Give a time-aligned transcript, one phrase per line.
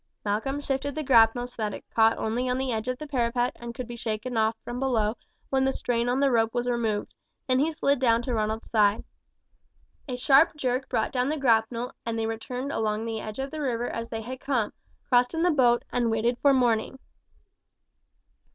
[0.25, 3.51] Malcolm shifted the grapnel so that it caught only on the edge of the parapet
[3.57, 5.15] and could be shaken off from below
[5.51, 7.13] when the strain on the rope was removed,
[7.47, 9.03] then he slid down to Ronald's side.
[10.07, 13.61] A sharp jerk brought down the grapnel, and they returned along the edge of the
[13.61, 14.73] river as they had come,
[15.07, 16.97] crossed in the boat, and waited for morning.